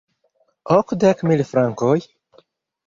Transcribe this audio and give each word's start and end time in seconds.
Okdek 0.77 1.23
mil 1.31 1.47
frankoj? 1.53 1.97